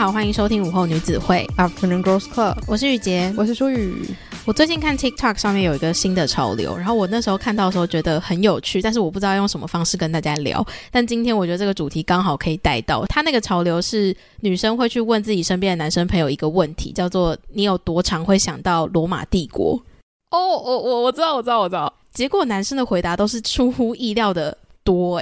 [0.00, 2.56] 好，欢迎收听午后女子会 Afternoon Girls Club。
[2.66, 4.02] 我是雨洁，我是舒雨。
[4.46, 10.66] 我最近看 TikTok 上面有一个新的潮流，然后我那时候看到的时候觉得很有趣，但是我不知道用什么方式跟大家聊。
[10.90, 13.04] 但今天我觉得这个主题刚好可以带到。
[13.10, 19.78] 他那个潮流是女生会去问自己身边的男生朋友一个问题，叫做“你有多常会想到罗马帝国？”
[20.32, 21.92] 哦，我我我知道，我知道，我知道。
[22.14, 25.20] 结果男生的回答都是出乎意料的多。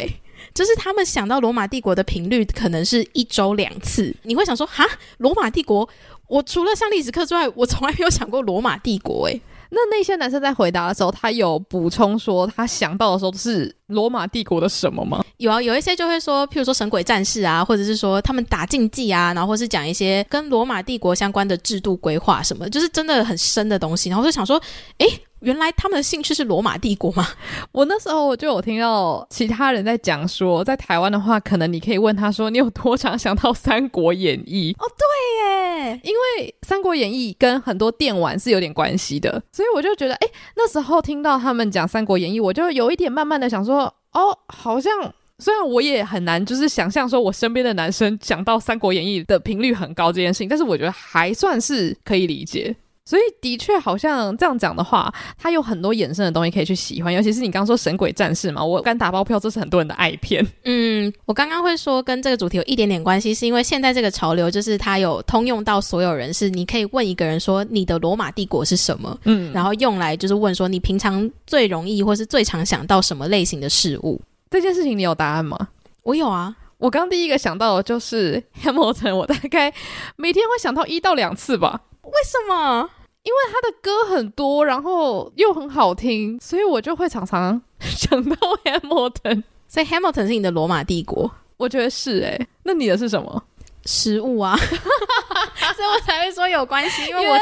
[0.54, 4.84] 就是他们想到罗马帝国的频率可能是一周两次，你会想说哈，
[5.18, 5.88] 罗马帝国，
[6.28, 9.42] 我除了上历史课之外，我从来没有想过罗马帝国诶、欸。
[9.70, 15.22] 那那些男生在回答的时候，他有补充说他想到的时候是罗马帝国的什么吗？
[15.36, 24.08] 有啊，有一些就会说，譬如说神鬼战士啊，或者是说他们打竞技啊，然后或是讲一些跟罗马帝国相关的制度规划什么，就是真的很深的东西。
[24.08, 24.58] 然后就想说，
[24.98, 25.06] 诶。
[25.40, 27.26] 原来他们的兴趣是罗马帝国吗？
[27.72, 34.72] 我那时候我就有听到其他人在讲说，在台湾的话，可能你可以问他说，你有多常想到《三国演义》？
[34.82, 44.92] 哦，对耶，因为《三国演义》跟很多电玩是有点关系的，所以我就觉得，哎，那时候听到他们讲《三国演义》，我就有一点慢慢的想说，哦，好像
[45.38, 52.74] 虽然我也很难就是想象说我身边的男生讲到《三国演义》的频率很高这件事情，但是我觉得还算是可以理解。
[53.08, 60.46] 所以的确，好像这样讲的话，它有很多衍生的东西可以去喜欢，尤其是你刚刚说神鬼战士嘛，我敢打包票，这是很多人的爱片。
[60.64, 74.20] 嗯，我刚刚会说跟这个主题有一点点关系，是因为现在这个潮流就是它有通用到所有人，是你可以问一个人说你的罗马帝国是什么，嗯，然后用来就是问说你平常最容易或是最常想到什么类型的事物。
[74.50, 75.56] 这件事情你有答案吗？
[76.02, 79.72] 我有啊，我刚第一个想到的就是 Hamilton，我大概
[80.16, 81.80] 每天会想到一到两次吧。
[82.02, 82.90] 为什么？
[83.28, 88.34] 因为他的歌很多，然后又很好听，所以我就会常常 想到
[88.64, 89.42] Hamilton。
[89.68, 91.30] 所以 Hamilton 是你的罗马帝国？
[91.58, 92.48] 我觉得是哎、欸。
[92.62, 93.44] 那你的是什么？
[93.84, 97.06] 食物啊， 所以我才会说有关系。
[97.06, 97.40] 因为我来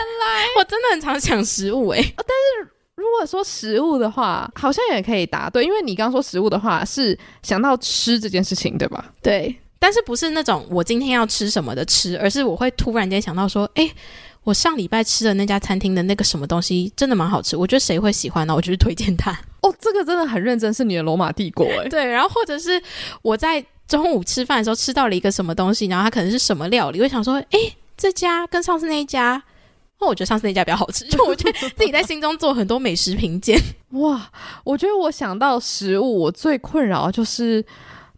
[0.58, 2.14] 我真的很常想食物哎、欸。
[2.16, 9.12] 但是如果说食物的话，好像也可以答对，因为你刚刚说食物的话是想到吃这件事情，对吧？
[9.22, 13.88] 对，但是不是那种我今天要吃什么的吃，而是我会突然间想到说，哎。
[14.46, 18.54] 我上礼拜吃的那家餐厅的那个什么东西真的蛮好吃，我觉得谁会喜欢呢？
[18.54, 19.32] 我就是推荐他。
[19.60, 21.88] 哦，这个真的很认真，是你的罗马帝国哎。
[21.90, 22.80] 对，然后或者是
[23.22, 27.58] 我在中午吃饭的时候吃到了一个什么东西，然后它可能是什么料理，我想说，哎，
[27.96, 29.42] 这家跟上次那一家，
[29.98, 33.60] 哦，我觉得上次那家比较好吃， 就我觉得自己在心中做很多美食评鉴。
[33.98, 34.30] 哇，
[34.62, 37.64] 我觉得我想到食物，我最困扰就是。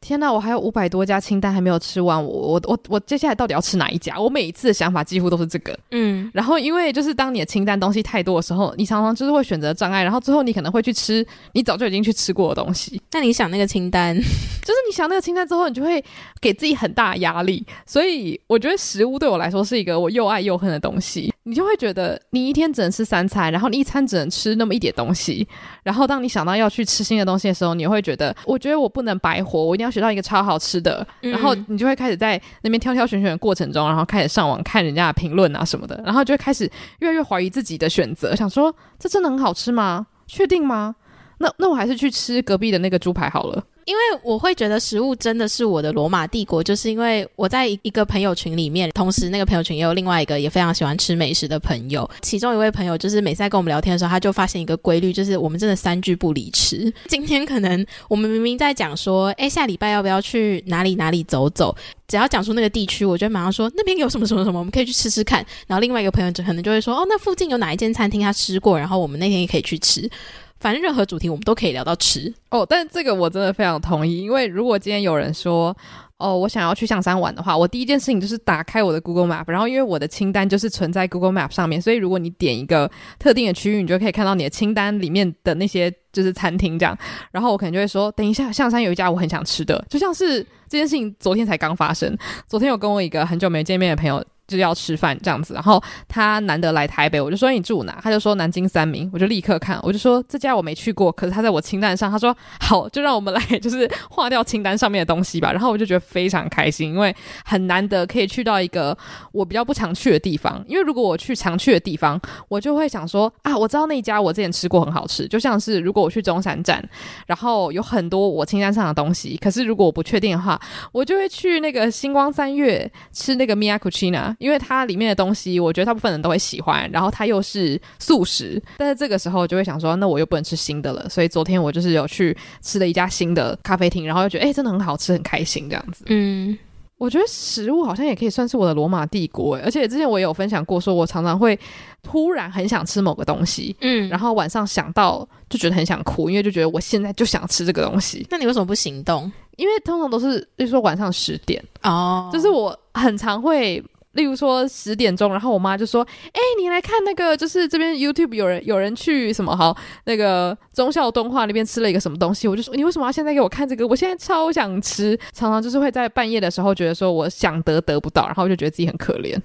[0.00, 4.18] 天呐，我还有五百多家清单还没有吃完，我我我我接下来到底要吃哪一家？
[4.20, 13.00] 我每一次的想法几乎都是这个，嗯，然后因为就是当你的清单东西太多的时候，你常常就是会选择障碍，然后最后你可能会去吃你早就已经去吃过的东西。
[13.12, 16.02] 那你想那个清单， 就是你想那个清单之后，你就会
[16.40, 17.64] 给自己很大的压力。
[17.84, 21.32] 所以我觉得食物对我来说是一个我又爱又恨的东西。
[21.44, 25.48] 你就会觉得你一天只能吃三餐，然后你一餐只能吃那么一点东西，
[25.82, 40.06] 然后当你想到要去吃新的东西的时候，你会觉得，我觉得我不能白活，我一定要学到一个超好吃的，嗯、然后你就会开始在那边挑挑选选的过程中，然后开始上网看人家的评论啊什么的，然后就会开始越来越怀疑自己的选择，想说这真的很好吃吗？
[40.26, 40.94] 确定吗？
[41.38, 43.64] 那那我还是去吃隔壁的那个猪排好了。
[43.84, 52.06] 因为我会觉得食物真的是我的罗马帝国，就是因为我在一个朋友群里面，同时那个朋友群也有另外一个也非常喜欢吃美食的朋友。
[52.20, 56.92] 其中一位朋友就是每次在跟我们聊天的时候，他就发现一个规律，就是我们真的三句不离吃。
[57.08, 61.74] 今天可能我们明明在讲说，哎，下礼拜要不要去哪里哪里走走？
[62.08, 65.42] 只要讲出那个地区，我就马上说那边有什么什么什么，我们可以去吃吃看。
[65.66, 70.10] 然后另外一个朋友就可能就会说，哦，那附近有哪一间餐厅他吃过，然后我们那天也可以去吃。
[70.60, 75.76] 反正任何主题我们都可以聊到吃哦，但这个我真的非常同意，因为如果今天有人说，
[76.16, 86.98] 哦，我想要去象山玩的话，我第一件事情就是打开我的 Google Map，然后因为我的清单就是存在 Google Map 上面，所以如果你点一个特定的区域，你就可以看到你的清单里面的那些就是餐厅这样。
[87.30, 92.16] 然后我可能就会说，等一下，象山有一家我很想吃的，就像是这件事情昨天才刚发生。
[92.48, 94.24] 昨天有跟我一个很久没见面的朋友。
[94.48, 98.00] 就要吃饭这样子，然后他难得来台北，我就说你住哪？
[98.02, 102.10] 他就说南京三民，我就立刻看，我就说这家我没去过，可是他在我清单上。
[102.10, 105.52] 他说好，就让我们来就是划掉清单上面的东西吧。
[105.52, 107.14] 然后我就觉得非常开心，因为
[107.44, 108.96] 很难得可以去到一个
[109.32, 110.64] 我比较不常去的地方。
[110.66, 112.18] 因为如果我去常去的地方，
[112.48, 115.28] 我就会想说啊，我知道那家我之前吃过很好吃。
[115.28, 116.82] 就像是如果我去中山站，
[117.26, 120.58] 然后有很多我清单上的东西，可是如果我不确定的话，
[120.92, 124.34] 我就会去那个星光三月吃那个 miakuchina。
[124.38, 136.04] 因为它里面的东西，我觉得大部分人都会喜欢，然后它又是素食，但是这个时候就会想说，那我又不能吃新的了，所以昨天我就是有去吃了一家新的咖啡厅，然后又觉得哎，真的很好吃，很开心这样子。
[136.06, 136.56] 嗯，
[136.98, 141.58] 我觉得食物好像也可以算是我的罗马帝国，而且之前我也有分享过，说我常常会
[142.02, 148.24] 突然很想吃某个东西，嗯，然后晚上想到就觉得很想哭，因为就觉得我现在就想吃这个东西。
[148.30, 149.30] 那你为什么不行动？
[149.56, 153.82] 因为通常都是，比如说晚上十点哦，就是我很常会。
[154.18, 156.02] 例如说十点钟，然后我妈就说
[156.34, 159.74] ：“哎、欸，你来看那个，就是这边 YouTube 有人有人去什么好
[160.04, 163.86] 那个忠孝敦化那边吃了一个什么东西。”我就说：“你为什么要现在给我看这个？
[163.86, 169.40] 我现在超想吃。”常常就是会在半夜的时候觉得说我想得得不到，然后我就觉得自己很可怜。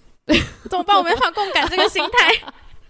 [0.69, 0.97] 怎么办？
[0.97, 2.33] 我没法共感这个心态。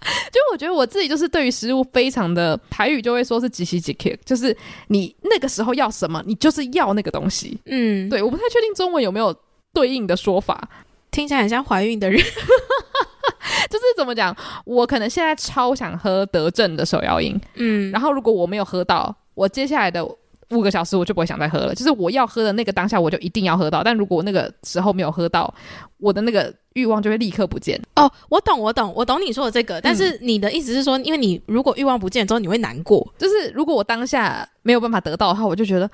[0.04, 4.56] 就我觉得我自己就是对于食物非常的台语就会说是几喜几 kick，，就是
[4.88, 7.58] 你那个时候要什么，你就是要那个东西。
[7.68, 9.34] 嗯，对，我不太确定中文有没有
[9.74, 10.70] 对应的说法。
[11.14, 12.20] 听起来很像怀孕的人，
[13.70, 14.36] 就是怎么讲？
[14.66, 20.04] 我可能现在超想喝德政的手摇饮，嗯，然后如果我没有喝到，我接下来的
[20.50, 21.76] 五个小时我就不会想再喝了。
[21.76, 23.84] 就是我要喝的那个当下，我就一定要喝到。
[23.84, 25.54] 但如果我那个时候没有喝到，
[26.00, 27.80] 我的那个欲望就会立刻不见。
[27.96, 29.80] 哦，我懂，我懂，我懂你说的这个。
[29.80, 33.08] 但是你的意思是说，因为你如果欲望不见之后，你会难过。
[33.18, 35.90] 就是如果我当下没有办法得到的话，我就觉得。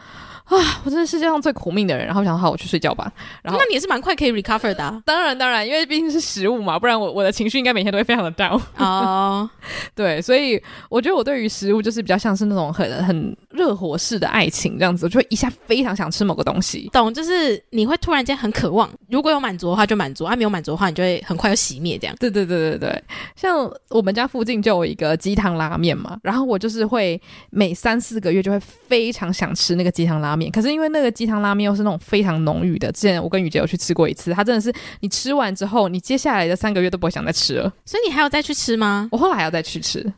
[0.49, 2.05] 啊，我真的是世界上最苦命的人。
[2.05, 3.11] 然后想好，我去睡觉吧。
[3.43, 5.01] 然后那你也是蛮快可以 recover 的啊。
[5.05, 8.59] 当然，当然，因为毕竟是食物嘛，不然我我的情绪应该每天都会非常的 down。
[8.77, 9.49] 哦，
[9.93, 16.89] 对，所以我觉得我对于食物就是比较像是那种很很热火式的爱情这样子，我就会一下非常想吃某个东西。
[16.91, 22.15] 懂，就是你会突然间很渴望，如果有满足的话就满足，啊没有满足的话，你就会很快就熄灭这样。
[22.19, 23.03] 对对对对对，
[23.35, 30.38] 像我们家附近就有一个鸡汤拉面嘛，然后我就是会每三四个月就会非常想吃那个鸡汤拉面。
[30.51, 37.74] 可是因为那个鸡汤拉面又是那种非常浓郁的，之前我跟雨杰有去吃过一次，它真的是你吃完之后，你接下来的三个月都不会想再吃了。
[37.83, 39.09] 所以你还要再去吃吗？
[39.12, 40.13] 我后来还要再去吃，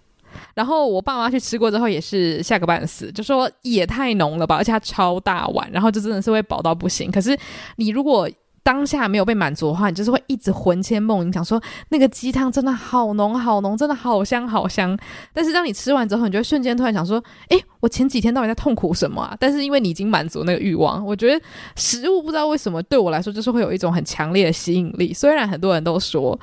[0.53, 7.09] 然后我爸妈去吃过之后也是吓个半死，就说也太浓了吧，而且它超大碗，然后就真的是会饱到不行。
[7.09, 7.37] 可是
[7.77, 8.29] 你如果
[8.63, 14.97] 当下没有被满足的话，你就是会一直魂牵梦萦，想说那个鸡汤真的好浓好浓，真的好香好香。
[15.33, 19.35] 但是当你吃完之后，你就会瞬间突然想说，诶，我前几天到底在痛苦什么啊？
[19.41, 21.43] 但是因为你已经满足那个欲望，我觉得
[21.75, 25.11] 食物不知道为什么对我来说就是会有一种很强烈的吸引力。
[25.11, 26.39] 虽然很多人都说，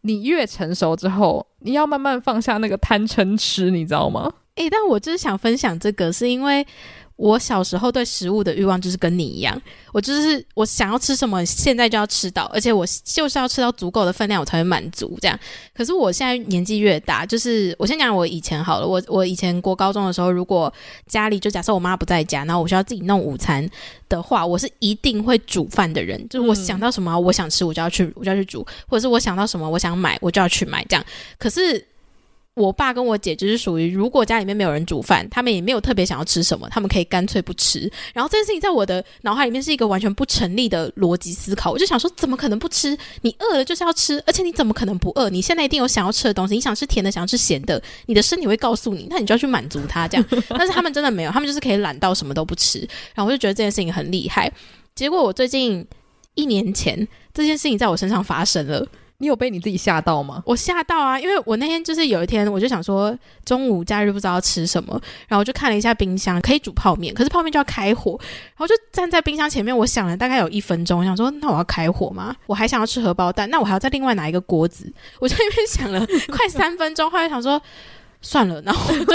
[0.00, 4.32] 你越成熟之后，你要慢慢放下那个贪嗔痴，你知道吗？
[4.56, 6.66] 诶，但我就是想分享这个，是因为。
[7.16, 9.60] 我小时候对食物的欲望就是跟你一样，
[9.92, 15.38] 我就是我想要吃什么，现在就要吃到，而且我就是要吃到足够的分量，我才会满足这样。
[15.74, 20.72] 可是我现在年纪越大，就是我先讲我以前好了，我我以前过高中的时候，如果
[21.06, 23.68] 家里就假设我妈不在家，然后我需要自己弄午餐
[24.08, 31.04] 的话，我是一定会煮饭的人，就是我想到什么我想吃，我就要去我就要去煮，或者是我想到什么我想买，我就要去买这样。
[31.38, 31.86] 可是。
[32.54, 37.90] 我爸跟我姐就是属于，如果家里面没有人煮饭，他们也没有特别想要吃什么，他们可以干脆不吃。
[38.12, 41.70] 然后这件事情在我的脑海里面是一个完全不成立的逻辑思考。
[41.70, 42.94] 我就想说，怎么可能不吃？
[43.22, 45.30] 你饿了就是要吃，而且你怎么可能不饿？
[45.30, 50.06] 你现在一定有想要吃的东西，你想吃甜的，想要吃咸的，你的身体会告诉你，那你就要去满足它。
[50.06, 52.80] 这样，但是他们真的没有，他们就是可以懒到什么都不吃。
[53.14, 54.52] 然后我就觉得这件事情很厉害。
[54.94, 55.86] 结果我最近
[56.34, 58.86] 一年前，这件事情在我身上发生了。
[59.22, 60.42] 你有被你自己吓到吗？
[60.44, 72.34] 我吓到啊，因为我那天就是有一天，我就想说中午假日不知道要吃什么，然后我就看了一下冰箱，可以煮泡面，可是泡面就要开火，然后就站在冰箱前面，我想了大概有一分钟，我想说那我要开火吗？
[72.46, 77.62] 我还想要吃荷包蛋，那我还要再另外拿一个锅子，我在那边想了快三分钟，后来想说
[78.20, 79.14] 算了，然后我就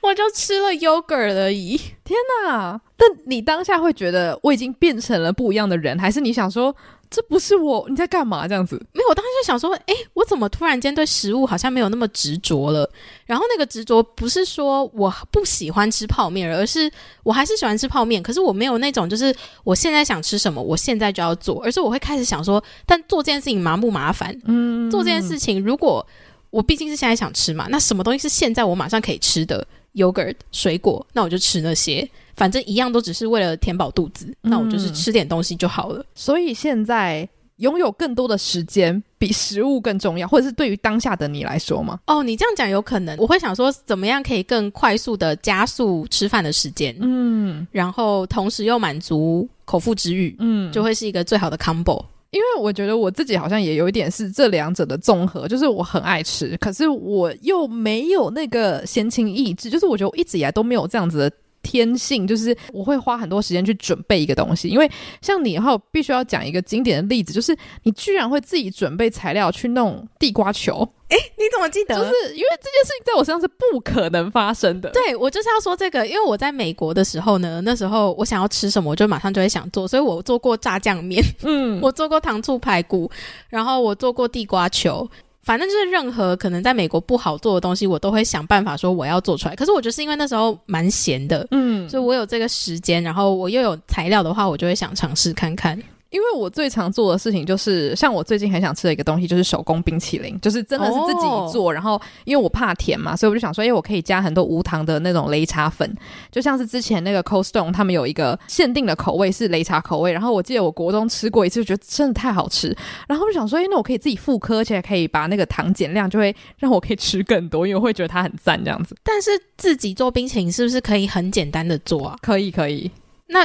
[0.00, 1.76] 我就吃了 yogurt 而已。
[2.04, 2.80] 天哪！
[2.96, 6.74] 但你当下会觉得我已经变成了不一样的人，还是你想说？
[7.14, 8.48] 这不是我，你在干嘛？
[8.48, 12.90] 这样子没有，我当时就想说，哎，我怎么突然间对食物好像没有那么执着了？
[13.24, 16.90] 然后那个执着不是说我不喜欢吃泡面，而是
[17.22, 24.36] 我还是喜欢吃泡面，可是我没有那种就是我现在想吃什么，我现在就要做，而是我会开始想说，但做这件事情麻不麻烦？
[24.46, 26.04] 嗯，做这件事情，如果
[26.50, 29.64] 我毕竟是现在想吃嘛，那什么东西是现在我马上可以吃的
[29.94, 32.08] ？yogurt 水果，那我就吃那些。
[32.36, 36.04] 反正一样都只是为了填饱肚子，嗯，那我就是吃点东西就好了。
[36.14, 42.00] 所以现在拥有更多的时间比食物更重要，或者是对于当下的你来说吗？
[42.08, 52.04] 哦，你这样讲有可能，我会想说怎么样可以更快速的加速吃饭的时间，嗯，然后同时又满足口腹之欲，嗯，就会是一个最好的 combo。
[52.34, 61.32] 因为我觉得我自己好像也有一点是这两者的综合，就是我很爱吃，可是我又没有那个闲情逸致，就是我觉得我一直以来都没有这样子的。
[61.64, 64.88] 天性就是我会花很多时间去准备一个东西，因为
[65.20, 70.88] 像你的话，我必须要讲一个经典的例子，就是你居然会自己准备材料去弄地瓜球。
[71.08, 71.94] 诶，你怎么记得？
[71.94, 74.90] 就是因为这件事情在我身上是不可能发生的。
[74.90, 83.08] 对，我就是要说这个，因为我在美国的时候呢，那时候我想要吃什么，我就马上就会想做，所以我做过炸酱面，嗯， 我做过糖醋排骨，
[83.48, 85.08] 然后我做过地瓜球。
[85.44, 89.54] 反正就是任何可能在美国不好做的东西，我都会想办法说我要做出来。
[89.54, 95.80] 可是我就是因为那时候蛮闲的，嗯，所以我有这个时间，然后我又有材料的话，我就会想尝试看看。
[96.14, 101.70] 因为我最常做的事情就是，像我最近很想吃的一个东西，就是手工冰淇淋，就是真的是自己做。
[101.70, 105.92] 哦、然后因为我怕甜嘛，所以我就想说，哎，我可以加很多无糖的那种擂茶粉，
[106.30, 110.12] 就像是之前那个 Cold Stone 他们有一个限定的口味是擂茶口味。
[110.12, 112.68] 然后我记得我国中吃过一次，就觉得真的太好吃。
[113.08, 118.96] 然后我就想说，哎，那我可以自己复刻，而且可以把那个糖减量，就会让我可以吃更多，因为我会觉得它很赞这样子。
[119.02, 122.16] 但是自己做冰淇淋是不是可以很简单的做啊？
[122.22, 122.88] 可以，可以。
[123.26, 123.44] 那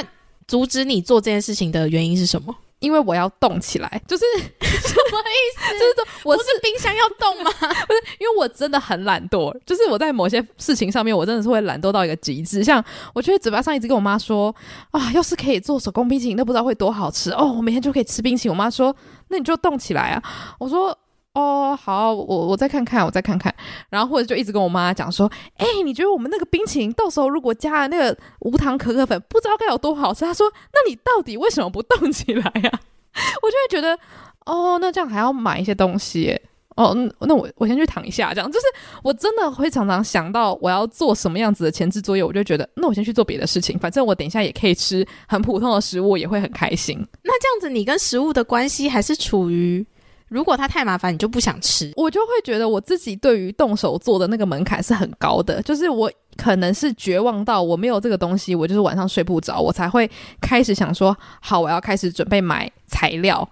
[0.50, 2.52] 阻止你做这件事情的原因是什么？
[2.80, 5.78] 因为我要动起来，就是 什么意思？
[5.78, 7.50] 就是说我是，是冰箱要动吗？
[7.60, 12.64] 不是，因为我真的很懒惰，就是我在某些事情上面，我真的是会懒惰到一个极致。
[12.64, 14.52] 像我觉得嘴巴上一直跟我妈说
[14.90, 17.52] 啊，要是可以做手工冰淇淋，那不知道会多好吃哦！
[17.56, 18.52] 我每天就可以吃冰淇淋。
[18.52, 18.92] 我妈说，
[19.28, 20.22] 那你就动起来啊！
[20.58, 20.98] 我说。
[21.34, 23.54] 哦，好，我我再看看，我再看看，
[23.88, 30.24] 然后或者就一直跟我妈讲说，哎，你觉得我们那个冰淇淋到时候如果加了那个无糖可可粉，不知道该有多好吃？
[30.24, 32.70] 她说，那你到底为什么不动起来呀、
[33.42, 33.96] 我就会觉得，
[34.44, 36.36] 哦，那这样还要买一些东西，
[36.74, 38.66] 哦，那我我先去躺一下，这样就是
[39.04, 46.98] 我真的会常常想到我要做什么样子的前置作业，我就觉得，那我先去做别的事情，反正我等一下也可以吃很普通的食物，也会很开心。
[47.22, 49.86] 那这样子，你跟食物的关系还是处于？
[50.30, 60.08] 如果它太麻烦，你就不想吃，我就会觉得我自己对于动手做的那个门槛是很高的，就是我可能是绝望到我没有这个东西，我就是晚上睡不着，我才会
[60.40, 63.46] 开始想说，好，我要开始准备买材料，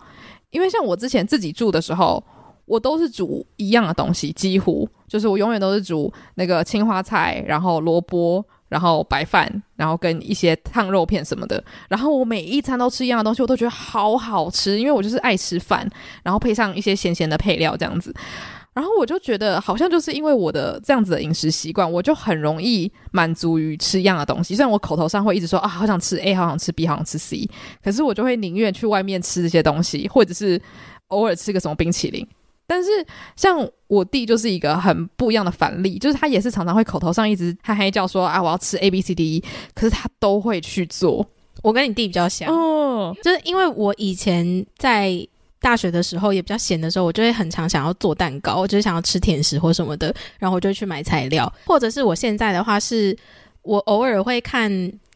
[0.50, 2.22] 因为像我之前自己住的时候，
[2.64, 8.44] 我都是煮一样的东西，几乎就是我永远都是煮那个青花菜，然后萝卜。
[8.68, 15.88] 然后白饭，然后跟一些烫肉片什么的，然后我每一餐都吃一样的东西，我都觉得好好吃，因为我就是爱吃饭，
[16.22, 18.14] 然后配上一些咸咸的配料这样子，
[18.74, 27.48] 然后我就觉得好像就是因为我的这样子的饮食习惯，我就很容易满足于吃一样的东西，虽然我口头上会一直说啊好想吃 A，好想吃 B，好想吃 C，
[27.82, 30.60] 可是我就会宁愿去外面吃这些东西，或者是
[31.08, 32.26] 偶尔吃个什么冰淇淋。
[32.68, 32.90] 但是
[33.34, 39.44] 像我弟就是一个很不一样的反例，就是他也是常常会口头上一直嗨嗨叫说啊我要吃 A B C D E，
[39.74, 41.26] 可是他都会去做。
[41.62, 45.26] 我跟你弟比较像，哦，就是因为我以前在
[45.60, 53.16] 大学的时候也比较闲的时候，我就会很常想要做蛋糕，我就是想要吃甜食或什么的，然后我就去买材料，或者是我现在的话是
[53.62, 54.70] 我偶尔会看。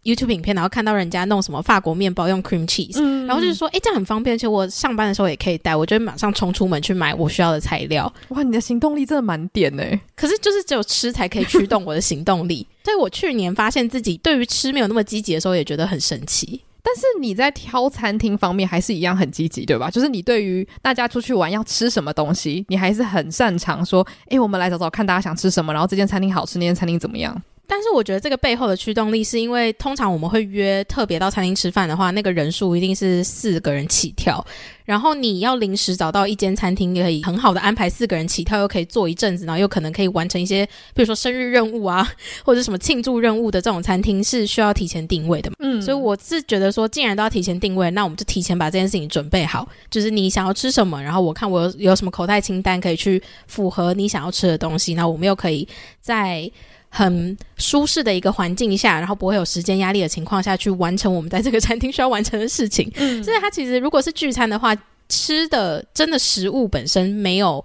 [0.04, 8.12] YouTube 影片，然后看到人家弄什么法国面包用 cream cheese，嗯，然后就是说，哎，这样很方便，而且我上班的时候也可以带，我就会马上冲出门去买我需要的材料。
[8.28, 9.84] 哇，你的行动力真的蛮点呢。
[10.16, 16.62] 可是就是只有吃才可以驱动我的行动力，所以我去年发现自己对于吃没有那么积极的时候，也觉得很神奇。
[16.84, 19.88] 但是你在挑餐厅方面还是一样很积极，对吧？
[19.88, 27.40] 就是你对于大家出去玩要吃什么东西，你还是很擅长说，哎，我们来找找看大家想吃什么，然后这间餐厅好吃，那间餐厅怎么样？
[27.74, 34.44] 但是我觉得这个背后的驱动力，是因为通常我们会约特别到餐厅吃饭的话，那个人数一定是四个人起跳。
[34.84, 42.06] 然后你要临时找到一间餐厅，可以很好的安排四个人起跳，又可以坐一阵子，然后又可能可以完成一些，比如说生日任务啊，
[42.44, 45.56] 或者什么庆祝任务的这种餐厅，是需要提前定位的嘛。
[45.60, 55.66] 嗯，所以我是觉得说，既然都要提前定位，那我们就提前把这件事情准备好，就是你想要吃什么，然后我看我有有什么口袋清单可以去符合你想要吃的东西，那我们又可以
[56.02, 56.50] 在。
[56.94, 62.90] 很舒适的一个环境下，然后不会有时间压力的情况下去完成我们在这个餐厅需要完成的事情。
[62.96, 64.76] 嗯，所以它其实如果是聚餐的话，
[65.08, 67.64] 吃的真的食物本身没有。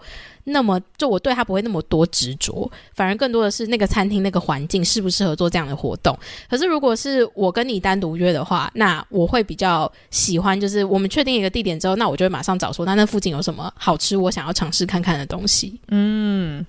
[0.49, 6.17] 那么，就我对他不会那么多执着，反而更多的是那个餐厅那个环境适不适合做这样的活动。
[6.49, 15.77] 可是，如果是我跟你单独约的话，那我会比较喜欢，就是我们确定一个地点之后，那我就会马上找说，那那附近有什么好吃，我想要尝试看看的东西。
[15.89, 16.65] 嗯，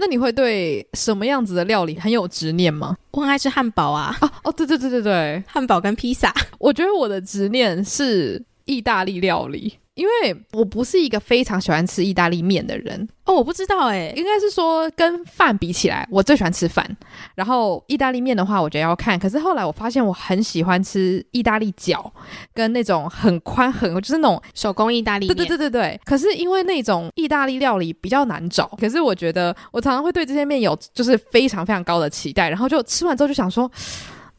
[0.00, 2.96] 那你会对什么样子的料理很有执念吗？
[3.10, 4.16] 我很爱吃汉堡啊！
[4.20, 6.32] 哦哦，对对对对对，汉堡跟披萨。
[6.58, 9.78] 我觉得我的执念是意大利料理。
[9.98, 16.88] 因为我不是一个非常喜欢吃意大利面的人哦，我不知道诶，应该是说跟饭比起来，我最喜欢吃饭。
[17.34, 19.18] 然后意大利面的话，我觉得要看。
[19.18, 22.10] 可是后来我发现我很喜欢吃意大利饺，
[22.54, 25.36] 跟那种很宽很就是那种手工意大利面。
[25.36, 26.00] 对对对对对。
[26.04, 33.70] 可是因为那种意大利料理比较难找，可是我觉得我常常会对这些面有就是非常非常高的期待，然后就吃完之后就想说。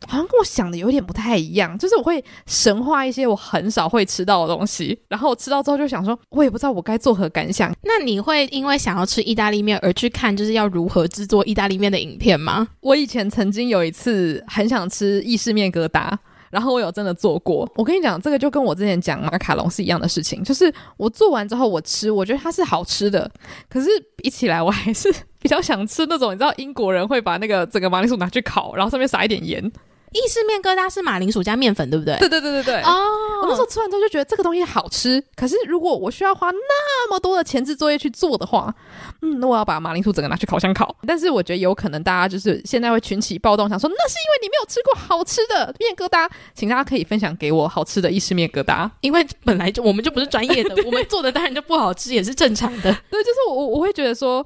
[0.07, 7.73] 好像跟我想的有点不太一样，就是我会神化一些我很少会吃到的东西，然后我吃到之后就想说，我也不知道我该作何感想。
[7.83, 12.67] 那你会因为想要吃意大利面而去看就是要如何制作意大利面的影片吗？
[12.81, 16.11] 我以前曾经有一次很想吃意式面疙瘩，
[16.49, 17.69] 然后我有真的做过。
[17.75, 23.29] 我跟你讲，这个就跟我之前讲马卡龙是一样的事情，就是我做完之后我吃，我觉得它是好吃的，
[23.69, 29.71] 可是比起来我还是 比较想吃那种，你知道英国人会把那个整个马铃薯拿去烤，然后上面撒一点盐。
[30.11, 32.17] 意式面疙瘩是马铃薯加面粉，对不对？
[32.17, 32.81] 对对对对对。
[32.81, 33.05] 哦，
[33.43, 38.73] 我那时候吃完之后就觉得这个东西好吃，可是如果我需要花那么多的前置作业去做的话，
[39.21, 40.95] 嗯，那我要把马铃薯整个拿去烤箱烤。
[41.05, 52.91] 但是我觉得有可能大家就是现在会群起暴动，想说那是因为你没有吃过好吃的面疙瘩，请大家可以分享给我好吃的意式面疙瘩，因为本来就我们就不是专业的，我们做的当然就不好吃，也是正常的。
[53.11, 54.45] 对，就是我我会觉得说。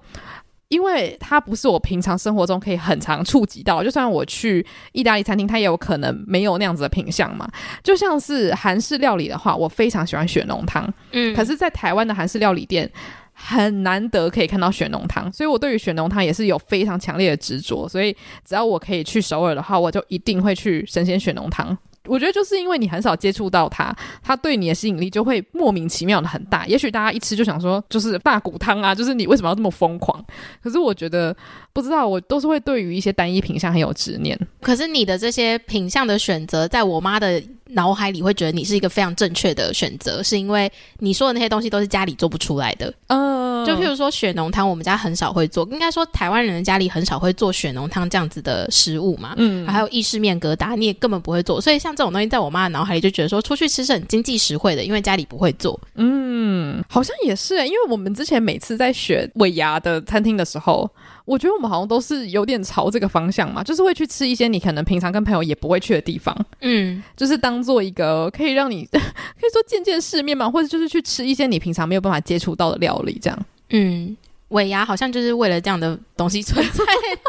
[0.74, 7.48] 因为它不是我平常生活中可以很常触及到，就算我去意大利餐厅，它也有可能没有那样子的品相嘛。
[7.84, 12.90] 就像是韩式料理的话，我非常喜欢雪浓汤，嗯，可是，在台湾的韩式料理店
[13.34, 17.88] 很难得可以看到雪浓汤，所以我对于雪浓汤也是有非常强烈的执着。
[17.88, 18.12] 所以
[18.44, 21.78] 只要我可以去首尔的话，我就一定会去神仙雪浓汤。
[22.08, 26.66] 我觉得就是因为你很少接触到它，它对你的吸引力就会莫名其妙的很大。
[26.68, 30.24] 也许大家一吃就想说，就是大骨汤啊，就是你为什么要这么疯狂？
[30.62, 31.36] 可是我觉得
[31.72, 34.38] 不知道，我都是会对于一些单一品相很有执念。
[34.62, 42.94] 可是你的这些品相的选择，在我妈的脑海里会觉得你是一个非常正确的选择，是因为你说的那些东西都是家里做不出来的。
[43.08, 49.34] 嗯，就譬如说雪浓汤，我们家很少会做，应该说台湾人的家里很少会做雪浓汤这样子的食物嘛。
[49.38, 55.80] 嗯，还有意式面疙瘩，你也根本不会做，所以像这种东西，在我妈的脑海里就觉得说出去吃是很经济实惠的，因为家里不会做。
[55.96, 60.90] 嗯，好像也是，因为我们之前每次在选尾牙的餐厅的时候。
[61.26, 73.46] 我觉得我们好像都是有点朝这个方向嘛，就是会去吃一些你可能平常跟朋友也不会去的地方，嗯，就是当做一个可以让你 可以说见见世面嘛，或者就是去吃一些你平常没有办法接触到的料理，这样。
[73.74, 74.16] 嗯，
[74.50, 76.86] 尾牙好像就是为了这样的东西存在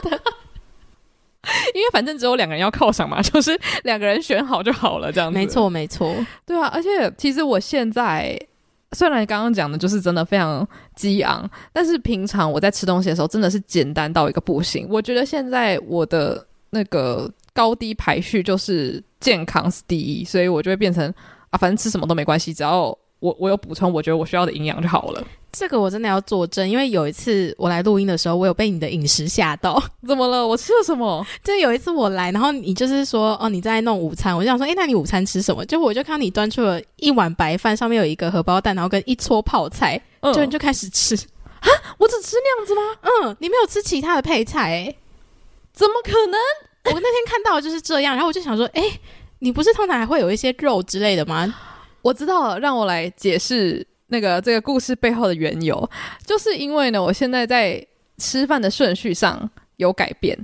[0.09, 0.11] 的，
[1.75, 5.37] 因为反正只有两个人要犒赏嘛， 就是两个人选好就好了，这样子。
[5.37, 6.15] 没错，没错。
[6.47, 8.39] 对啊，而且其实我现在。
[8.93, 14.87] 虽然刚刚讲的就是真的非常激昂，但是平常我在吃东西的时候真的是简单到一个不行。
[14.89, 21.13] 我觉得现在我的那个高低排序就是健康是第一，所以我就会变成
[21.51, 25.21] 啊，反正吃什么都没关系，只要我我有补充我觉得我需要的营养就好了。
[25.57, 29.81] 这个我真的要作证，因为有一次我来录音的时候，我有被你的饮食吓到。
[30.07, 30.47] 怎么了？
[30.47, 31.25] 我吃了什么？
[31.45, 35.64] 就有一次我来，然后你就是说，哦，你在弄午餐，我就想说，诶，那你午餐吃什么？
[35.64, 41.14] 就我就看到你端出了一碗白饭，上面有一个荷包蛋，然后跟一撮泡菜，嗯、就你就开始吃。
[41.61, 42.81] 啊，我只吃那样子吗？
[43.03, 44.71] 嗯，你没有吃其他的配菜？
[44.71, 44.97] 诶，
[45.73, 46.38] 怎么可能？
[46.95, 48.83] 我那天看到就是这样，然后我就想说，诶，
[49.38, 51.55] 你不是通常还会有一些肉之类的吗？
[52.03, 53.87] 我知道了，让我来解释。
[54.14, 55.90] 那个这个故事背后的缘由，
[56.24, 57.85] 就是因为呢，我现在在
[58.18, 60.38] 吃饭的顺序上有改变，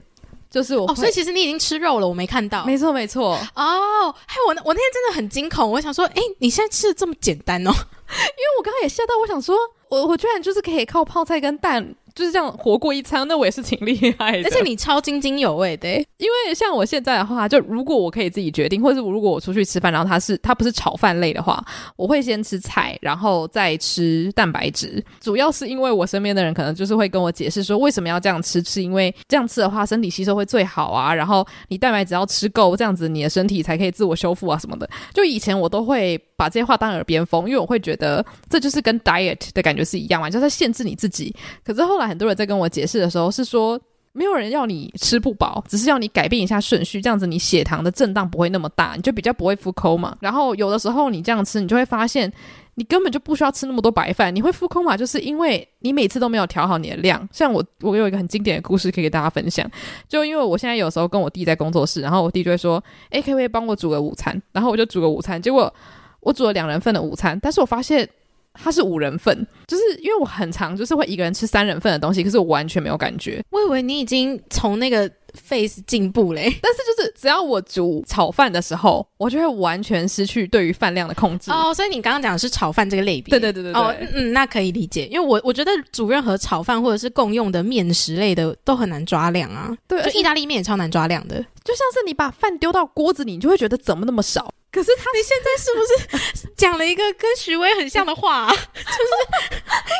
[0.50, 2.64] 就是我、哦，所以其实你已经吃肉了，我没看到。
[2.66, 3.38] 没错，没错。
[3.54, 7.70] 哦，还有我那我那天真的很惊恐，我想说，哎，你现在吃的这么简单哦？
[7.70, 9.56] 因为我刚刚也吓到，我想说，
[9.88, 11.94] 我我居然就是可以靠泡菜跟蛋。
[12.20, 14.42] 就是这样活过一餐，那我也是挺厉害的。
[14.44, 21.64] 而且你超津津有味的，因为像我现在的话，就如果我可以自己决定，或者是如果我出去吃饭，然后它是它不是炒饭类的话，
[21.96, 25.02] 我会先吃菜，然后再吃蛋白质。
[25.18, 31.14] 主要是因为我身边的人可能就是会跟我解释说，为什么要这样吃，是因为这样吃的话，身体吸收会最好啊。
[31.14, 34.86] 然后你蛋白质要吃够，这样子你的身体才可以自我修复啊什么的。
[35.14, 41.34] 就以前我都会把这些话当耳边风，因为我会觉得这就是跟 diet 的感觉是一样嘛，就是在限制你自己。
[41.64, 43.80] 可是后来很多人在跟我解释的时候是说，
[44.12, 50.16] 没有人要你吃不饱，只是要你改变一下顺序，这样子你血糖的震荡不会那么大，你就比较不会复 coma 嘛。
[50.20, 52.30] 然后有的时候你这样吃，你就会发现
[52.74, 54.96] 你根本就不需要吃那么多白饭，你会腹空嘛？
[54.96, 57.26] 就是因为你每次都没有调好你的量。
[57.32, 59.64] 像我，我有一个很经典的故事可以给大家分享，
[60.08, 65.72] 就因为我现在有时候跟我弟在工作室，然后我弟就会说：“哎，可不可以帮我煮个午餐？”然后我就煮个午餐，结果
[66.18, 68.08] 我煮了两人份的午餐，但是我发现。
[68.54, 73.42] 它是五人份，就是因为我很常就是会一个人吃三人份的东西，可是我完全没有感觉。
[73.50, 81.50] 我以为你已经从那个 face 进步嘞， 但是就是只要我煮炒饭的时候，我就会完全失去对于饭量的控制。
[81.50, 83.30] 哦，所以你刚刚讲的是炒饭这个类别？
[83.30, 83.80] 对对对对对。
[83.80, 89.72] 哦，嗯，那可以理解，因为我我觉得煮任何炒饭或者是共用的面食类的都很难抓量啊。
[89.86, 94.52] 对，就意大利面也超难抓量的，就像是你把饭丢到锅子里，你就会觉得怎么那么少。
[94.72, 98.50] 可是他，你现在 是不是讲了一个跟徐威很像的话，啊？
[98.54, 98.64] 就是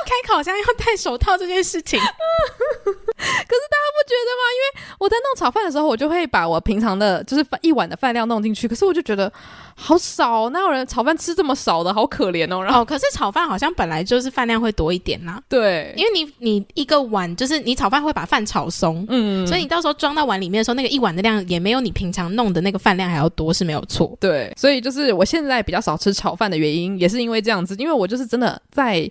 [0.07, 1.99] 开烤箱要戴手套这件事情。
[2.01, 4.43] 可是大家不觉得吗？
[4.55, 8.69] 因为我在弄炒饭的时候，我就会把我平常的就是一碗的饭量弄进去。
[8.69, 9.31] 可是我就觉得
[9.83, 11.93] 好少，哪有人炒饭吃这么少的？
[11.93, 12.63] 好可怜哦。
[12.63, 15.43] 然后，哦，可是炒饭好像本来就是饭量会多一点啦。
[15.49, 24.15] 对，因为你你一个碗就是你炒饭会把饭炒松，嗯，所以你到时候装到碗里面的时候，那个一碗的量也没有你平常弄的那个饭量还要多，是没有错。
[24.21, 24.53] 对。
[24.57, 29.11] 所以就是我现在比较少吃炒饭的原因，也是因为这样子，因为我就是真的在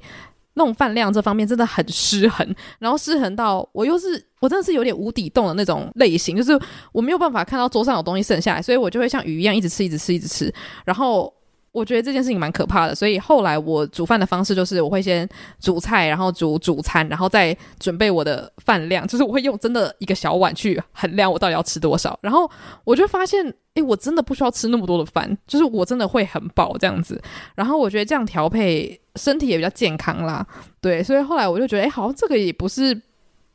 [0.60, 6.52] 弄饭量这方面真的很失衡，然后失衡到我又是我真的是有点无底洞的那种类型，就是
[6.92, 10.54] 我没有办法看到桌上有东西剩下来，所以我就会像鱼一样一直吃，一直吃，一直吃，
[10.86, 11.34] 然后。
[11.72, 22.18] 我觉得这件事情蛮可怕的，所以后来我煮饭的方式就是我会先煮菜，然后煮主餐，然后再准备我的饭量，就是我会用真的一个小碗去衡量我到底要吃多少。
[22.24, 22.50] 然后
[22.84, 27.22] 我就发现，诶，我真的不需要吃那么多的饭，就是我真的会很饱这样子。
[27.56, 30.46] 然后我觉得这样调配身体也比较健康啦，
[30.82, 31.02] 对。
[31.04, 33.00] 所以后来我就觉得，诶，好像这个也不是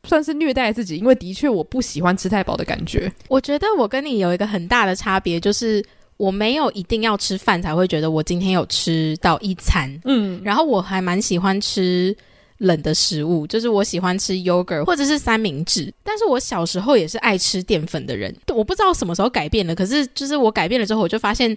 [0.03, 3.11] 算是虐待自己，因为的确我不喜欢吃太饱的感觉。
[3.27, 5.83] 我觉得我跟你有一个很大的差别，就是。
[6.17, 12.15] 我没有一定要吃饭才会觉得我今天有吃到一餐，嗯，然后我还蛮喜欢吃
[12.59, 21.55] 冷的食物，就是我喜欢吃 yogurt 或者是三明治，但是我小时候也是爱吃淀粉的人，我不知道什么时候改变了，可是就是我改变了之后，我就发现。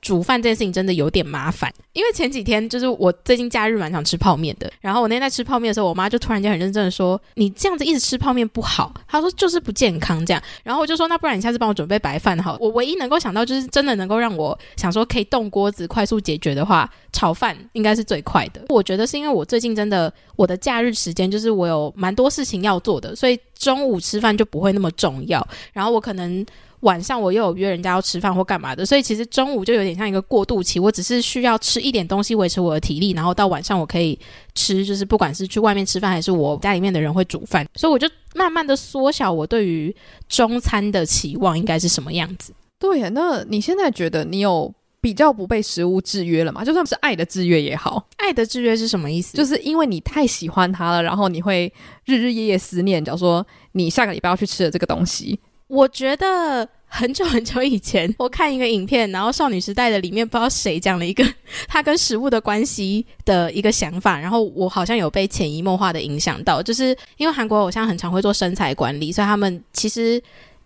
[0.00, 18.64] 煮饭这件事情真的有点麻烦，因为前几天就是我最近假日蛮想吃泡面的，然后我那天在吃泡面的时候，我妈就突然间很认真的说：“你这样子一直吃泡面不好。”她说：“就是不健康这样。”然后我就说：“那不然你下次帮我准备白饭好。”我唯一能够想到就是真的能够让我想说可以动锅子快速解决的话，炒饭应该是最快的。
[18.68, 25.46] 我觉得是因为我最近真的我的假日时间就是我有蛮多事情要做的，所以中午吃饭就不会那么重要。
[25.74, 26.46] 然后我可能。
[26.80, 34.18] 晚上我又有约人家要吃饭或干嘛的，所以其实中午就有点像一个过渡期，我只是需要吃一点东西维持我的体力，然后到晚上我可以
[34.54, 39.94] 吃，就是不管是去外面吃饭还是我家里面的人会煮饭，所以我就慢慢的缩小我对于
[40.28, 42.52] 中餐的期望应该是什么样子。
[42.78, 46.64] 对呀，那你现在觉得你有比较不被食物制约了吗？
[46.64, 49.36] 就算是爱的制约也好，爱的制约是什么意思？
[49.36, 51.70] 就是因为你太喜欢它了，然后你会
[52.06, 55.38] 日日夜夜思念，假如说你下个礼拜要去吃的这个东西。
[55.70, 61.24] 我觉得很久很久以前， 我看一个影片，然后少女时代的里面不知道谁讲了一个
[61.68, 70.20] 他跟食物的关系的一个想法，然后我好像有被潜移默化的影响到，就是因为韩国偶像很常会做身材管理，所以他们其实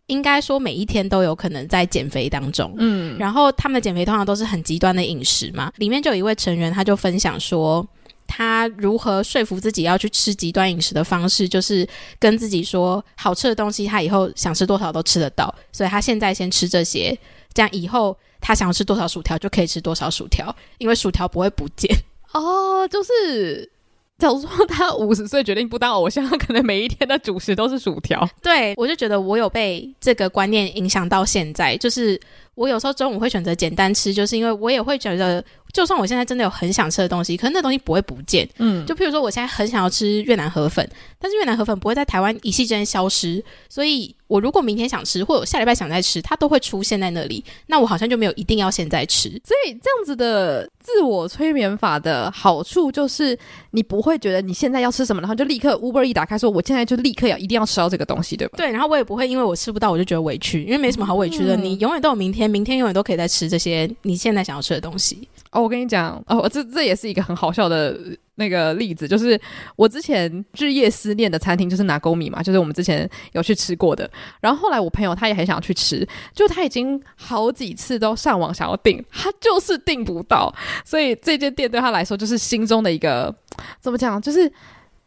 [0.07, 7.87] 应该说每一天都有可能在减肥当中，嗯，然后他们的减肥通常都是很极端的饮食嘛，里面就有一位成员他就分享说。
[8.27, 11.87] 他如何说服自己要去吃极端饮食的方式，就是
[12.19, 17.17] 跟自己说，好吃的东西他以后想吃多少都吃得到，所以他现在先吃这些，
[17.53, 21.91] 这样以后他想要吃多少薯条就可以吃多少薯条，因为薯条不会不见。
[22.33, 23.71] 哦，就是
[24.19, 28.29] 假如说他五十岁决定不当偶像，他可能每一天的主食都是薯条。
[28.43, 32.21] 对，我就觉得我有被这个观念影响到现在，就是
[32.55, 35.45] 我有时候中午会选择简单吃，就是因为我也会觉得。
[35.73, 38.49] 就算我现在真的有很想吃的东西，可是那东西不会不见。
[38.59, 40.89] 嗯，就譬如说，我现在很想要吃越南河粉，
[41.19, 47.45] 但是越南河粉不会在台湾一夕之间消失，所以我如果明天想吃，或者我下礼拜想再吃，它都会出现在那里。
[47.67, 49.29] 那我好像就没有一定要现在吃。
[49.45, 53.37] 所以这样子的自我催眠法的好处就是，
[53.73, 58.55] 你不会觉得你现在要吃什么，然后就立刻 Uber 一打开说，我现在就立刻要一定要吃到这个东西，对吧？
[58.59, 61.57] 对，然后我也不会因为我吃不到，我就觉得委屈，因为没什么好委屈的。
[61.57, 65.29] 嗯、你永远都有明天，明天永远都可以再吃这些你现在想要吃的东西。
[65.51, 67.97] 哦，我跟你讲，哦，这这也是一个很好笑的
[68.35, 69.41] 那个例子，就是
[69.77, 74.11] 我之前日夜思念的餐厅就是 Nagomi 嘛，就是我们之前有去吃过的。
[74.41, 80.53] 然后后来我朋友他也很想去吃，就他已经好几次都上网想要订，他就是订不到。
[80.85, 83.33] 所以这间店对他来说就是心中的一个
[83.81, 84.51] 怎么讲，就是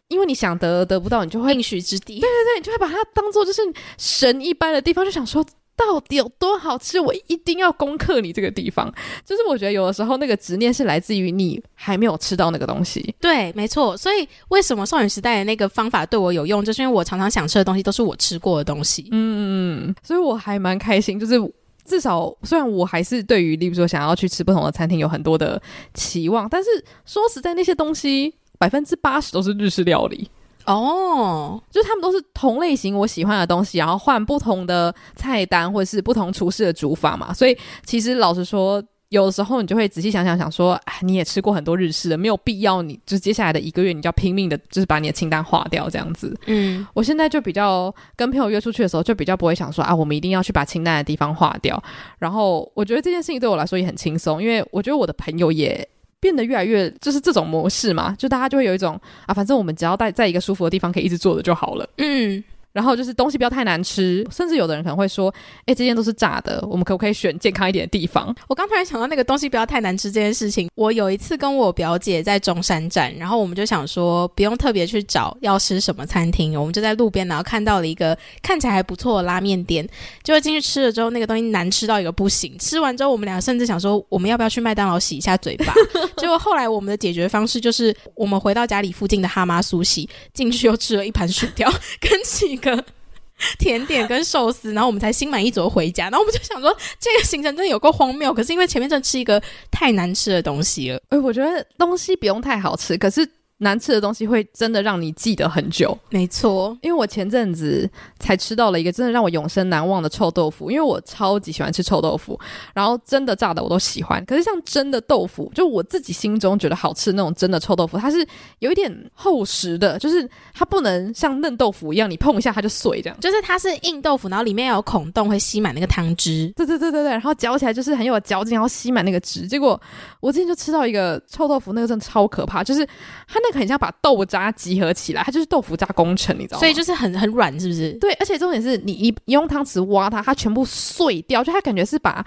[0.08, 2.20] 因为你想得得不到，你就会应许之地。
[2.20, 3.60] 对对对，你就会把它当做就是
[3.98, 5.44] 神一般的地方，就想说。
[5.78, 8.92] 到底有多好吃，我一定要攻克你这个地方。
[9.24, 13.14] 就是我觉得有的时候那个执念是来自于你还没有吃到那个东西。
[13.20, 13.96] 对，没错。
[13.96, 19.08] 所以为什么少女时代的那个方法对我有用，就是因为我常常想吃的东西都是我吃过的东西。
[19.12, 21.40] 嗯，所以我还蛮开心，就是。
[21.84, 25.58] 至少，虽然我还是对于，例如说想要去吃不同的餐厅有很多的
[25.94, 26.68] 期望，但是
[27.06, 30.28] 说实在，那些东西百分之八十都是日式料理
[30.68, 31.62] 哦，oh.
[31.72, 38.82] 就是他们都是同类型我喜欢的东西，然后换不同的菜单或者是不同厨师的煮法嘛，所以其实老实说。
[39.10, 46.38] 有的时候你就会仔细想想想说，哎，你也吃过很多日式的，没有必要你，你就接下来的一个月，你就要拼命的，就是把你的清单划掉这样子。
[46.44, 51.82] 嗯，我现在就比较跟朋友约出去的时候，就比较不会想说啊，我们一定要去把清单的地方划掉。
[52.18, 55.88] 然后我觉得这件事情对我来说也很轻松，因为我觉得我的朋友也
[56.20, 61.88] 变得越来越就是这种模式嘛，就大家就会有一种啊，反正我们只要在在一个舒服的地方可以一直坐着就好了。
[61.98, 62.42] 嗯。
[62.78, 65.34] 然后就是东西不要太难吃，甚至有的人可能会说
[65.66, 70.70] ：“哎，这些都是炸的，我们可不可以选健康一点的地方？”我刚突然想到那个东西不要太难吃这件事情。
[70.76, 79.84] 我有一次跟我表姐在中山站，然后我们就想说不用特别去找要吃什么餐厅，我们就在路边，然后看到了一个看起来还不错的拉面店，
[80.22, 82.56] 结果进去吃了之后，那个东西难吃到一个不行。
[82.60, 85.74] 吃完之后，我们两个甚至想说我们要不要去麦当劳洗一下嘴巴？
[86.16, 91.68] 结果后来我们的解决方式就是我们回到家里附近的哈妈苏西，进去又吃了一盘薯条
[92.00, 92.67] 跟几个。
[93.58, 96.04] 甜点跟寿司，然后我们才心满意足回家。
[96.10, 98.32] 然后我们就想说，这个行程真的有够荒谬。
[98.34, 103.28] 可是因为前面正吃一个太难吃的东西了，哎，我觉得东西不用太好吃，可是。
[103.58, 106.76] 难吃的东西会真的让你记得很久，没错。
[106.82, 112.38] 因为我前阵子才吃到了一个真的让我永生难忘的臭豆腐，因为我超级喜欢吃臭豆腐，
[112.72, 114.24] 然后真的炸的我都喜欢。
[114.24, 118.26] 可是像真的豆腐，就我自己心中觉得好吃的那种真的臭豆腐，它是
[118.60, 123.18] 有一点厚实的，就是它不能像嫩豆腐一样，你碰一下它就碎这样。
[123.20, 126.52] 就是它是硬豆腐，然后里面有孔洞，会吸满那个汤汁。
[126.54, 129.48] 对对对对对，然后嚼起来就是很有嚼劲，然后吸满那个汁。
[129.48, 129.80] 结果
[130.20, 132.86] 我之前就吃到一个臭豆腐，那个真的超可怕，就是
[133.26, 136.60] 它那个很像把豆渣集合起来，它就是豆腐渣工程，你知道吗？
[136.60, 137.92] 所以就是很很软，是不是？
[137.94, 142.24] 对，而且重点是你你你用汤匙挖它，它全部碎掉，就它感觉是把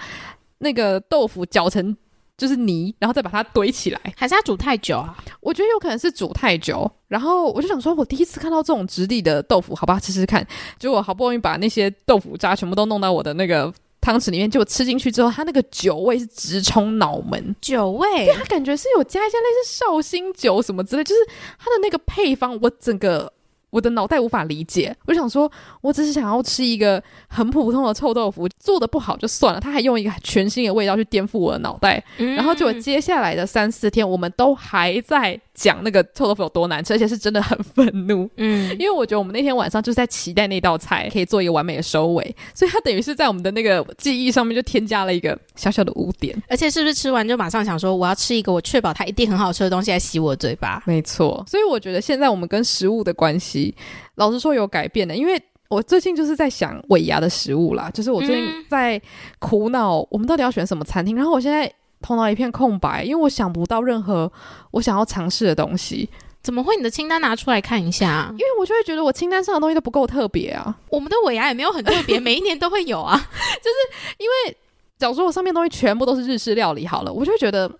[0.59, 1.95] 那个豆腐搅成
[2.37, 5.15] 就是泥，然后再把它堆起来，还是它煮太久啊？
[5.39, 6.89] 我觉得有可能是煮太久。
[7.07, 10.45] 然后我就想说，我第一次看到这种质地的豆腐，好吧，吃吃看。
[10.79, 13.73] 结果好不容易把那些豆腐渣全部都弄到我的那个。
[14.01, 17.55] 汤匙里面，就吃进去之后，它那个酒味是直冲脑门。
[17.61, 21.21] 酒味，对，它感觉是有加一些类似绍兴酒什么之类，就是
[21.57, 23.31] 它的那个配方，我整个。
[23.71, 50.81] 我的脑袋无法理解，我就想说，我只是想要吃一个很普通的臭豆腐，做的不好就算了，他还用一个全新的味道去颠覆我的脑袋，嗯、然后结果接下来的三四天，我们都还在讲那个臭豆腐有多难吃，而且是真的很愤怒，嗯，因为我觉得我们那天晚上就是在期待那道菜可以做一个完美的收尾，所以它等于是在我们的那个记忆上面就添加了一个小小的污点，而且是不是吃完就马上想说，我要吃一个我确保它一定很好吃的东西来洗我的嘴巴？
[50.87, 53.75] 没错，所以我觉得现在我们跟食物的关系。
[54.15, 59.01] 老实说有改变的，因为我最近就是在想尾牙的食物啦，就是我最近在
[59.39, 61.71] 苦恼我们到底要选什么餐厅，然后我现在
[62.01, 64.31] 头脑一片空白，因为我想不到任何
[64.71, 66.09] 我想要尝试的东西。
[66.41, 66.75] 怎么会？
[66.75, 70.75] 你的清单拿出来看一下，因为我就会觉得我清单上的东西都不够特别啊。
[70.89, 73.15] 我们的尾牙也没有很特别， 每一年都会有啊。
[73.17, 74.57] 就是因为
[74.97, 77.71] 假如说我上面东西全部都是日式料理好了，我就会觉得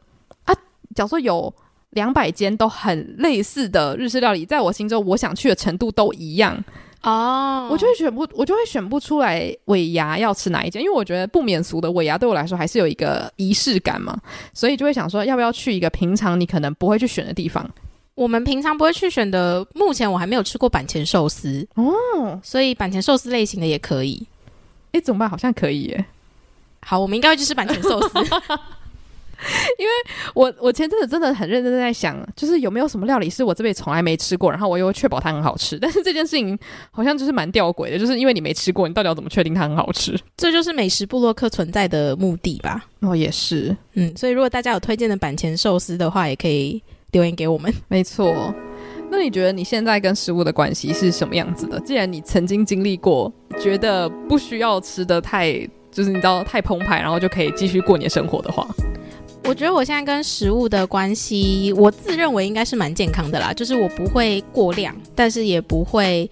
[0.46, 0.54] 啊，
[0.96, 1.54] 假如说有。
[1.92, 6.58] 两百间都很类似的日式料理，在我心中，我想去的程度都一样
[7.04, 7.74] 哦，oh.
[7.74, 14.16] 我就会选不，我就会选不出来尾牙要吃哪一间，因为我觉得不免俗的尾牙对我来说还是有一个仪式感嘛，
[14.54, 17.68] 所以就会想说，要不要去一个平常你可能不会去选的地方？
[18.14, 22.38] 我们平常不会去选的，目前我还没有吃过板前寿司哦，oh.
[22.44, 24.28] 所以板前寿司类型的也可以。
[24.92, 25.30] 哎，怎么办？
[25.30, 26.06] 好像可以耶。
[26.82, 28.20] 好，我们应该会去吃板前寿司。
[29.78, 29.92] 因为
[30.34, 35.78] 我我前阵子真的很认真在想，就是有没有什么料理是我这辈子从来没吃过，然后我又确保它很好吃。
[35.82, 36.58] 但是这件事情
[36.92, 40.18] 好像就是蛮吊诡的，就是因为你没吃过，你到底要怎么确定它很好吃？
[40.38, 42.86] 这就是美食部落客存在的目的吧？
[43.00, 47.74] 哦，也是，嗯，所以如果大家有推荐的板前寿司的话，也可以留言给我们。
[47.88, 48.54] 没错，
[49.10, 51.80] 那你觉得你现在跟食物的关系是什么样子的？
[51.82, 55.52] 既然你曾经经历过，觉得不需要吃的太，
[55.92, 58.68] 就是你知道太澎湃，然后就可以继续过你的生活的话。
[59.44, 63.52] 我觉得我现在跟食物的关系，我自认为应该是蛮健康的啦。
[63.54, 66.30] 就是我不会过量，但是也不会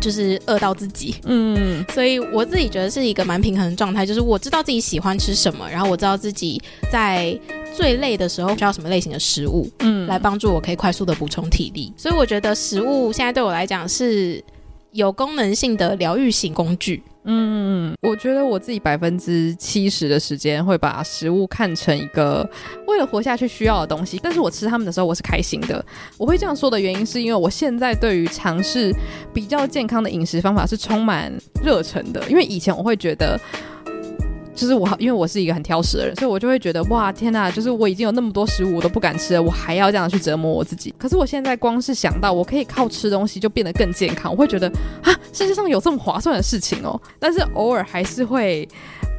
[0.00, 1.16] 就是饿到自己。
[1.24, 4.06] 嗯，所以我自己觉得是一个蛮平衡的状态。
[4.06, 7.38] 就是我知道自己喜欢吃什么，然后我知道自己在
[7.74, 11.92] 最累的时候需要什么类型的食物，嗯，来帮助我可以快速的补充体力。
[11.96, 14.42] 所以我觉得食物现在对我来讲是
[14.92, 17.02] 有功能性的疗愈型工具。
[17.24, 22.48] 嗯，我觉得我自己百分之七十的时间会把食物看成一个
[22.88, 25.84] 为了活下去需要的东西，但是我吃它们的时候我是开心的。
[26.18, 28.92] 我会这样说的原因是因为我现在对于尝试
[29.32, 33.40] 比较健康的饮食方法是充满热忱的，因为以前我会觉得。
[34.54, 37.50] 就是我，因为我是一个很挑食的人，所以我就会觉得哇，天哪！
[37.50, 40.94] 就是我已经有那么多食物我都不敢吃了，我还要这样去折磨我自己。
[40.98, 44.68] 可是我现在光是想到我可以靠吃东西就变得更健康，我会觉得
[45.02, 47.00] 啊，世界上有这么划算的事情哦。
[47.18, 48.68] 但是偶尔还是会。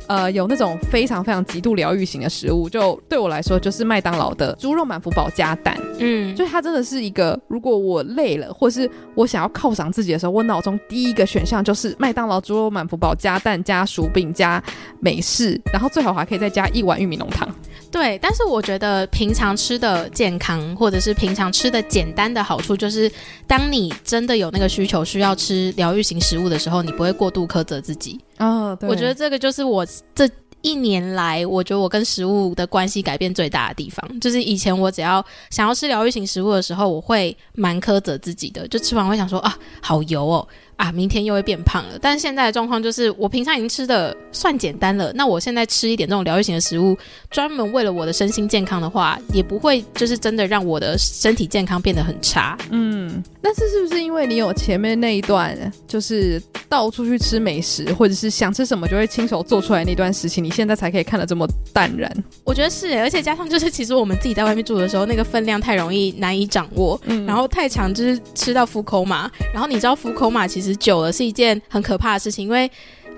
[0.07, 5.77] 呃，有那种非常非常极度疗愈型的食物，就对我来说就是麦当劳的猪肉满福堡加蛋。
[5.99, 14.61] 嗯，就它真的是一个，如果我累了，或是我想要犒赏自己的时候，我脑中第一个选项就是麦当劳猪肉满福堡加蛋加薯饼加
[14.99, 17.47] 美式，然后最好还可以再加一碗玉米浓汤。
[17.89, 23.09] 对，但是我觉得平常吃的健康，或者是平常吃的简单的好处，就是
[23.45, 28.19] 当你真的有那个需求需要吃疗愈型食物的时候，你不会过度苛责自己。
[28.43, 30.29] 哦，我觉得这个就是我这
[30.61, 40.47] 一年来，我觉得我跟食物的关系改变最大的地方，就是以前我只要想要吃疗愈型食物的时候，我会蛮苛责自己的，就吃完会想说啊，好油哦。
[40.75, 41.99] 啊，明天又会变胖了。
[42.01, 45.13] 但现在的状况就是，我平常已经吃的算简单了。
[45.13, 46.97] 那我现在吃一点这种疗愈型的食物，
[47.29, 52.57] 专门为了我的身心健康的话，也不会就是真的让我的身体健康变得很差。
[52.71, 55.55] 嗯，但是是不是因为你有前面那一段，
[55.87, 56.41] 就是
[56.73, 62.11] 到处去吃美食，或者是想吃什么就会亲手做出来那段时期，你现在才可以看得这么淡然？
[62.43, 70.75] 我觉得是，而且加上就是，其实我们自己在外面住的时候，那个分量太容易难以掌握，嗯，然后太常就是吃到 food coma，然后你知道 food coma 其实。
[70.77, 72.69] 久了是一件很可怕的事情，因为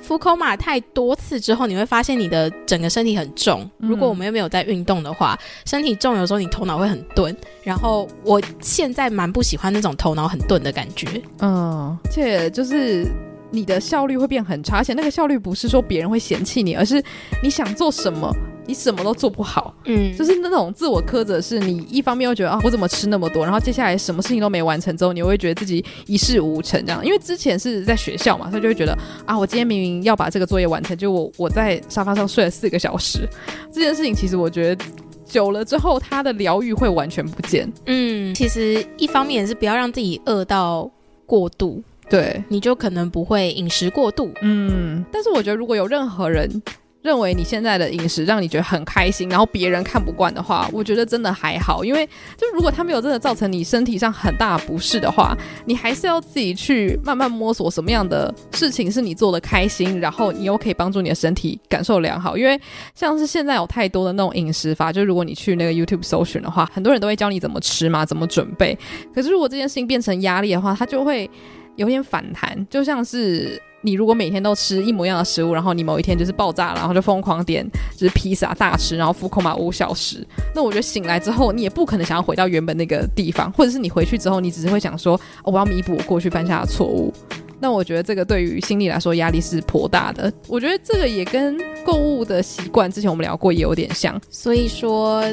[0.05, 3.67] food coma 太多次之后，你会发现你的整个身体很重。
[3.77, 7.35] 如果我们又没有在运动的话，身体重，有时候你头脑会很钝。
[7.63, 11.07] 然后我现在蛮不喜欢那种头脑很钝的感觉。
[11.39, 13.07] 嗯，而且就是
[13.55, 17.01] 你的效率会变很差，而且那个效率不是说别人会嫌弃你，而是
[17.41, 18.35] 你想做什么。
[18.67, 27.05] 你什么都做不好，嗯，就是那种自我苛责，是你一方面又觉得啊，我怎么吃那么多，然后接下来什么事情都没完成之后，你会觉得自己一事无成这样。
[27.05, 33.29] 因为之前是在学校嘛，所以就会觉得啊，我今天明明要把这个作业完成，就我我在沙发上睡了四个小时，
[33.71, 34.83] 这件事情其实我觉得
[35.27, 37.71] 久了之后，他的疗愈会完全不见。
[37.85, 40.89] 嗯，其实一方面是不要让自己饿到
[41.27, 44.31] 过度，对，你就可能不会饮食过度。
[44.41, 46.61] 嗯，但是我觉得如果有任何人。
[47.05, 52.03] 认为你现在的饮食让你觉得很开心，然后别人看不惯的话，我觉得真的还好，因为
[52.35, 62.35] 就如果他没有真的造成你身体上很大的不适的话，你还是要自己去慢慢摸索什么样的事情是你做的开心，然后你又可以帮助你的身体感受良好。
[62.35, 62.59] 因为
[62.95, 68.75] 像是现在有太多的那种饮食法，就如果你去那个 YouTube 搜寻的话，很多人都会教你怎么吃嘛，怎么准备。
[69.13, 71.29] 可是如果这件事情变成压力的话，它就会
[71.75, 73.61] 有点反弹，就像是。
[73.81, 77.63] 你如果每天都吃一模一样的食物，然后你某一天就是爆炸了，然后就疯狂点
[77.95, 87.13] 就是披萨大吃，然后 food coma 五小时，那我觉得醒来之后你也不可能想要回到原本那个地方，或者是你回去之后你只是会想说，我要弥补我过去犯下的错误。
[87.59, 90.33] 那我觉得这个对于心理来说压力是颇大的。
[90.47, 95.23] 我觉得这个也跟购物的习惯之前我们聊过也有点像，所以说。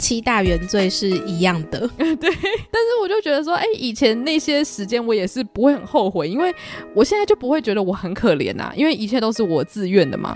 [0.00, 2.16] 七大原罪是一样的， 对。
[2.18, 6.52] 但是我就觉得说，哎、欸，以前那些时间我也是不会很后悔，因为
[6.94, 10.34] 我现在就不会觉得我很可怜呐、啊，因为一切都是我自愿的嘛。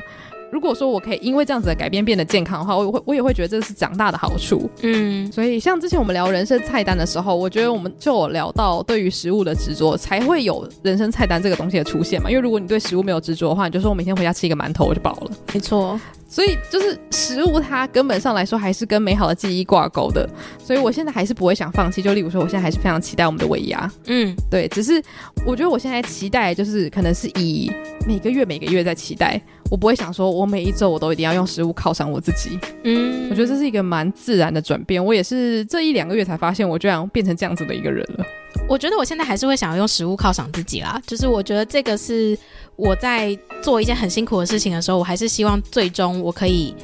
[0.52, 4.70] 如果说我可以因为这样子的改变变得健康的话，我会我也会觉得这是长大的好处。
[4.82, 12.30] 嗯，所以像之前我们聊人生菜单的时候，我觉得我们就有聊到对于食物的执着，才会有人生菜单这个东西的出现嘛。
[12.30, 15.30] 因为如果你对食物没有执着的话，你就说我每天回家吃一个馒头我就饱了。
[15.52, 15.98] 没错。
[16.34, 20.28] 所以就是食物，它根本上来说还是跟美好的记忆挂钩的。
[20.58, 22.02] 所以我现在还是不会想放弃。
[22.02, 23.88] 就例如说，我现在还是非常期待我们的尾牙。
[24.06, 24.66] 嗯，对。
[24.66, 25.00] 只是
[25.46, 27.70] 我觉得我现在期待就是可能是以
[28.04, 32.58] 每个月每个月在期待，我不会想说我每一周我都一定要用食物犒赏我自己。
[32.82, 35.02] 嗯，我觉得这是一个蛮自然的转变。
[35.04, 38.26] 我也是这一两个月才发现，我居然变成这样子的一个人了。
[38.68, 42.36] 我觉得我现在还是会想要用食物犒赏自己啦，就是我觉得这个是
[42.76, 46.74] 我在做一件很辛苦的事情的时候，我还是希望最终我可以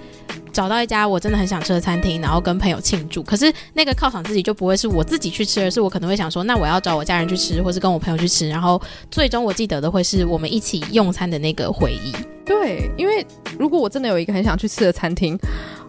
[0.53, 3.23] 找到一家我真的很想吃的餐厅，然后跟朋友庆祝。
[3.23, 12.13] 可是那个犒赏自己就不会是我自己去吃，而是我可能会想说，那我要找我家人去吃，或是跟我朋友去吃，然后最终我记得的会是我们一起用餐的那个回忆。
[12.45, 13.25] 对，因为
[13.59, 15.39] 如果我真的有一个很想去吃的餐厅。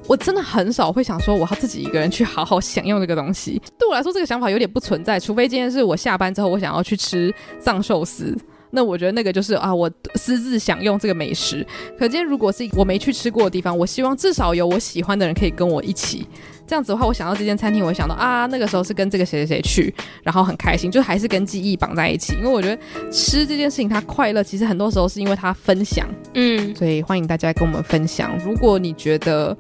[0.08, 3.62] 我真的很少会想说我要自己一个人去好好享用这个东西。
[3.78, 8.36] 对我来说，这个想法有点不存在，除非今天是我下班之后，我想要去吃藏寿司。
[8.72, 11.66] 那我觉得那个就是啊，我私自享用这个美食。
[11.98, 16.28] 可见如果是我没去吃过的地方，我希望至少有我喜欢的人可以跟我一起。
[16.66, 19.94] 这样子的话，我想到这间餐厅，我会想到啊，那个时候是跟这个谁谁谁去，
[20.24, 22.34] 然后很开心，就还是跟记忆绑在一起。
[22.36, 26.08] 因为我觉得吃这件事情，它快乐，其实很多时候是因为它分享。
[26.34, 28.32] 嗯，所以欢迎大家跟我们分享。
[28.46, 29.58] 如果你觉得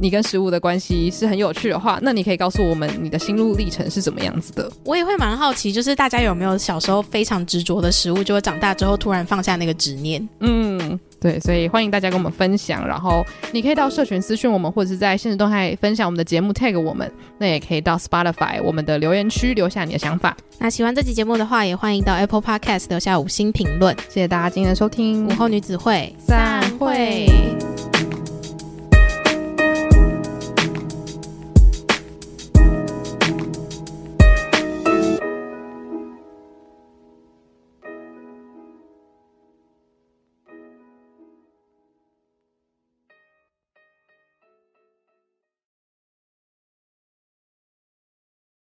[0.00, 4.70] 你跟食物的关系是很有趣的话，那你可以告诉我们你的心路历程是怎么样子的。
[4.84, 10.26] 我也会蛮好奇，就是大家有没有小时候非常执着的食物，就会长大之后突然放下那个执念？
[10.40, 12.86] 嗯，对，所以欢迎大家跟我们分享。
[12.86, 17.10] 然后你可以到社群私讯我们，或者是在现实动态分享我们的节目，tag 我们。
[17.38, 20.36] 那也可以到 Spotify 我们的留言区留下你的想法。
[20.58, 23.96] 那喜欢这期节目的话，也欢迎到 Apple Podcast 留下五星评论。
[24.08, 27.26] 谢谢大家今天的收听，午后女子会散会。